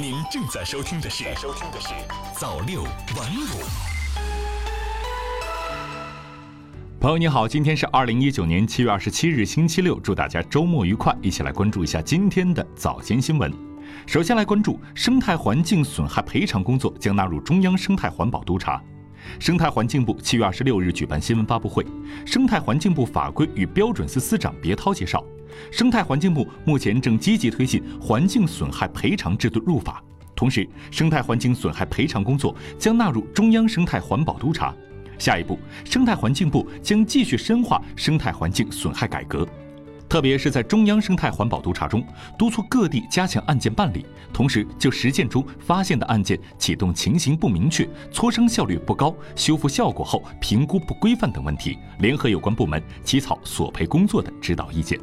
[0.00, 1.88] 您正在收听的是《收听的是
[2.32, 2.90] 早六晚
[3.36, 3.44] 五》。
[6.98, 11.14] 朋友你好，今天是二零一九年七月二十七日，星期六，祝大家周末愉快。
[11.20, 13.52] 一起来关注一下今天的早间新闻。
[14.06, 18.82] 首先来关注生态环境损害赔偿工作将纳入中央生态环保督察。
[19.38, 21.84] 生态环境部七月二十六日举办新闻发布会，
[22.24, 25.24] 生态环境部法规与标准司司长别涛介绍，
[25.70, 30.02] 生态环境部目前正积极推进环境损害赔偿制度入法，
[30.34, 34.74] 同时生态环境损害赔偿工作将纳入中央生态环保督查。
[35.18, 39.46] 下一步，生态环境部将继续深化生态环境损害改革，
[40.10, 42.04] 特别是在中央生态环保督查中，
[42.36, 54.98] 督促各地加强案件办理，同时就实践中发现的案件启动情形不明确、磋商效率不高、修复效果后评估不规范等问题，联合有关部门起草索赔工作的指导意见。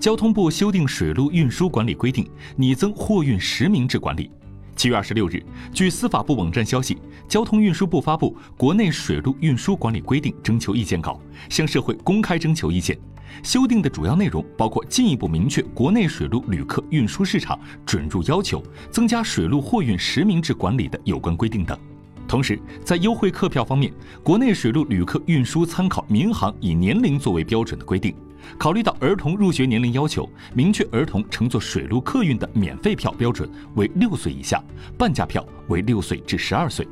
[0.00, 4.28] 交通部修订水路运输管理规定，拟增货运实名制管理。
[4.74, 5.40] 七月二十六日，
[5.72, 6.98] 据司法部网站消息，
[7.28, 12.98] 交通运输部发布《国内水路运输管理规定》征求意见稿，向社会公开征求意见。
[13.42, 21.78] 修订的主要内容包括进一步明确国内水路旅客运输市场准入要求，增加水路货运实名制管理的有关规定等。
[22.26, 23.90] 同时，在优惠客票方面，
[24.22, 28.14] 国内水路旅客运输参考民航以年龄作为标准的规定。
[28.58, 34.62] 考虑到儿童入学年龄要求，明确儿童乘坐水路客运的免费票标准为六岁以下，
[34.96, 36.86] 半价票为六岁至十二岁。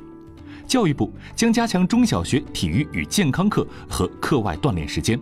[0.67, 5.19] 教育部将加强中小学体育与健康课和课外锻炼时间。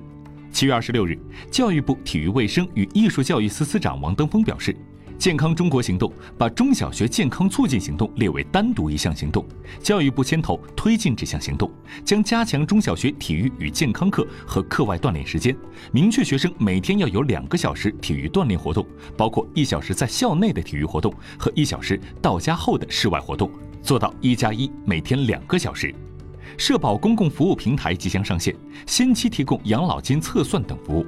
[0.55, 1.19] 七月二十六日，
[1.51, 4.75] 教育部体育卫生与艺术教育司司长王登峰表示。
[5.17, 9.47] 健康中国行动把中小学健康促进行动列为单独一项行动，
[9.81, 11.71] 教育部牵头推进这项行动，
[12.05, 15.57] 将加强中小学体育与健康课和课外锻炼时间，
[15.93, 18.85] 明确学生每天要有两个小时体育锻炼活动，
[19.17, 23.51] 包括一小时在校内的体育活动和一小时到家后的室外活动，
[23.83, 25.95] 做到一加一，每天两个小时。
[26.57, 28.55] 社保公共服务平台即将上线，
[28.87, 31.07] 先期提供养老金测算等服务。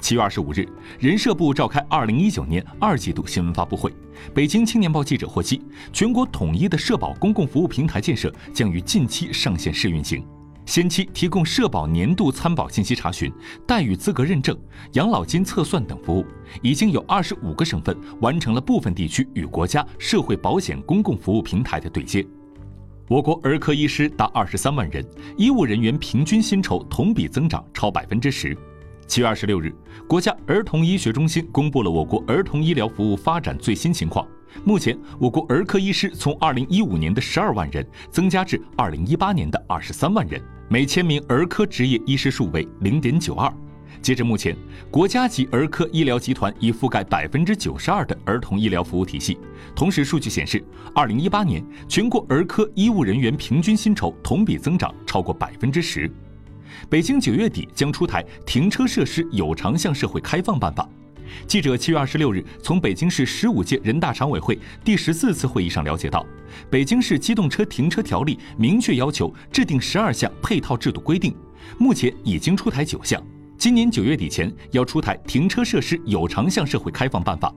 [0.00, 0.66] 七月二十五日，
[0.98, 3.92] 人社部召开二零一九年二季度新闻发布会。
[4.32, 5.60] 北京青年报记者获悉，
[5.92, 10.24] 全国统一的社保公共服务平台建设将于近期上线试运行，
[10.66, 13.32] 先期提供社保年度参保信息查询、
[13.66, 14.56] 待遇资格认证、
[14.92, 16.24] 养老金测算等服务。
[16.62, 22.24] 已经有二十五个省份完成了部分地区与国家社会保险公共服务平台的对接。
[23.08, 25.02] 我国儿科医师达二十三万人，
[25.38, 28.54] 医务人员平均薪酬同比增长超百分之十。
[29.06, 29.74] 七月二十六日，
[30.06, 34.28] 国家儿童医学中心公布了我国儿童医疗服务发展最新情况。
[34.62, 40.38] 目前，我国儿科医师从二零一五年的十二万人增加至二零一八年的二十三万人，
[40.68, 43.50] 每千名儿科执业医师数为零点九二。
[44.00, 44.56] 截至目前，
[44.90, 49.38] 国家级儿科医疗集团已覆盖百分之九十二的儿童医疗服务体系。
[49.74, 50.64] 同时，数据显示，
[50.94, 56.10] 二零一八年全国儿科医务人员平均薪酬同比增长超过百分之十。
[56.88, 60.84] 北京九月底将出台《停车设施有偿向社会开放办法》。
[61.46, 66.24] 记者七月二十六日从北京市十五届人大常委会第十四次会议上了解到，
[66.70, 71.34] 北京市机动车停车条例明确要求制定十二项配套制度规定，
[71.76, 73.22] 目前已经出台九项，
[73.58, 77.52] 今年九月底前要出台《停车设施有偿向社会开放办法》，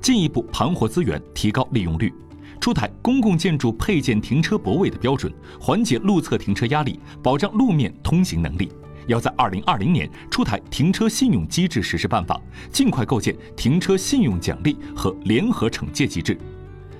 [0.00, 2.14] 进一步盘活资源，提高利用率。
[2.60, 8.70] 出台公共建筑配建停车泊位的标准，缓解路侧停车压力，保障路面通行能力。
[9.08, 16.38] 要在二零二零年出台停车信用机制实施办法，尽快构建停车信用奖励和联合惩戒机制。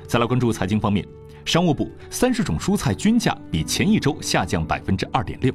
[0.09, 1.06] 再来关注财经方面，
[1.44, 5.54] 商务部三十种蔬菜均价比前一周下降百分之二点六。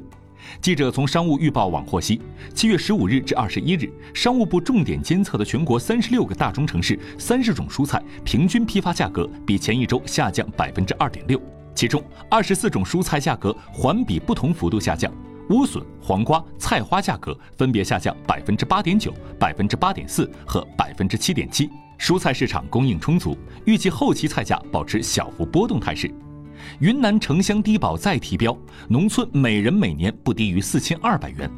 [0.60, 2.20] 记者从商务预报网获悉，
[2.54, 11.40] 七月十五日至二十一日，商务部重点监测的全国三十六个大中城市三十种蔬菜平均批发价格比前一周下降百分之二点六，
[11.74, 15.12] 其中二十四种蔬菜价格环比不同幅度下降，
[15.48, 21.68] 莴笋、黄瓜、菜花价格分别下降百分之八点九、百分之八点四和百分之七点七。
[21.98, 26.08] 蔬菜市场供应充足，预计后期菜价保持小幅波动态势。
[26.80, 28.56] 云南城乡低保再提标，
[28.88, 31.50] 农村每人每年不低于四千二百元。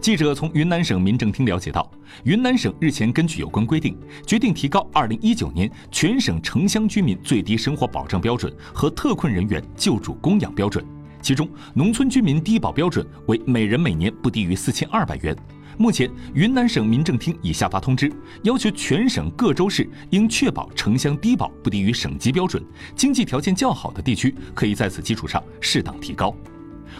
[0.00, 1.90] 记者从云南省民政厅了解到，
[2.24, 3.96] 云南省日前根据有关规定，
[4.26, 10.84] 决定提高二零一九年全省城乡居民最低生活保障标准和特困人员救助供养标准，
[11.22, 15.34] 其中农村居民低保标准为每人每年不低于四千二百元。
[15.78, 22.60] 目前，云南省民政厅已下发通知，要求全省各州市应确保城乡低保不低于省级标准，
[22.96, 26.34] 经济条件较好的地区可以在此基础上适当提高。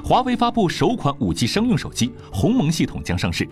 [0.05, 3.49] 华为发布首款 5G 商用手机鸿蒙系统将上市。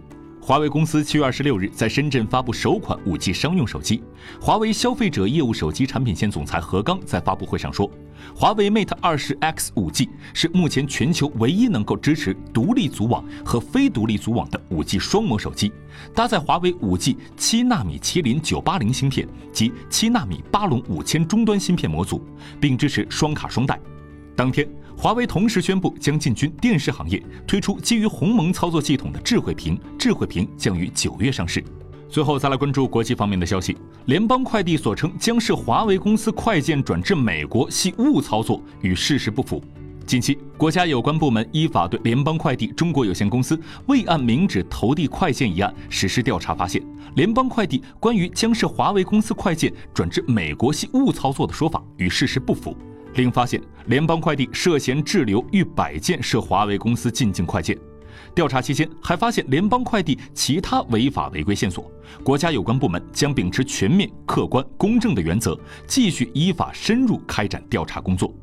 [0.47, 4.01] 华为公司七月二十六日在深圳发布首款五 G 商用手机。
[4.41, 7.91] 华为消费者业务手机产品线总裁何刚在发布会上说，
[8.33, 15.73] 华为 Mate 二十 X 五 G 是目前全球唯一能够支持独立组网和非独立组网的五 G 双模手机，
[16.15, 22.25] 搭载华为五 G 七纳米麒麟九八零芯片及七纳米巴龙五千终端芯片模组，
[22.61, 23.77] 并支持双卡双待。
[24.37, 24.69] 当天。
[24.99, 29.79] 华为同时宣布将进军电视行业，推出基于鸿蒙操作系统的智慧屏。
[29.99, 31.63] 智慧屏将于九月上市。
[32.09, 39.63] 最后再来关注国际方面的消息，联邦快递所称将是华为公司快件转至美国系误操作，与事实不符。
[40.07, 46.81] 近期，国家有关部门依法对联邦快递中国有限公司未按明址投递快件一案实施调查，发现
[47.17, 52.75] 联邦快递关于将是华为公司快件转至美国系误操作的说法与事实不符。
[53.17, 57.77] 另发现，联邦快递涉嫌滞留逾百件涉华为公司进境快件。
[58.35, 61.91] 调查期间，还发现联邦快递其他违法违规线索。
[62.23, 68.35] 国家有关部门将秉持全面、客观、公正的原则，继续依法深入开展调查工作。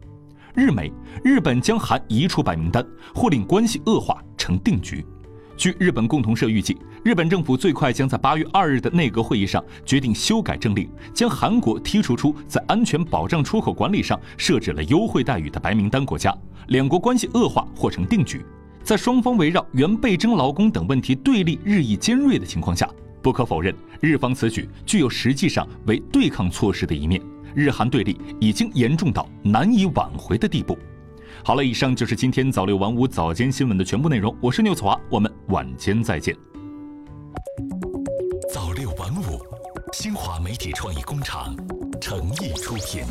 [0.55, 0.91] 日媒，
[1.23, 2.83] 日本将含移出白名单，
[3.13, 5.05] 或令关系恶化成定局。
[5.55, 16.33] 据日本共同社预计，日本政府最快将在八月二日的内阁会议上决定修改政令，将韩国剔除出在安全保障出口管理上设置了优惠待遇的白名单国家，
[16.67, 18.41] 两国关系恶化或成定局。
[18.83, 22.89] 在双方围绕原被征劳工等问题对立日益尖锐的情况下，
[23.21, 27.21] 不可否认，日方此举具有实际上为对抗措施的一面，
[27.53, 30.77] 日韩对立已经严重到难以挽回的地步。
[31.43, 34.33] 好了，以上就是今天早六晚五早间新闻的全部内容。
[34.39, 36.33] 我是牛子华，我们晚间再见。
[40.43, 41.55] 媒体创意工厂
[42.01, 43.05] 诚意出品。